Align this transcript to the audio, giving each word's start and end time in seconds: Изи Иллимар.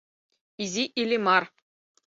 Изи 0.63 0.83
Иллимар. 1.01 1.43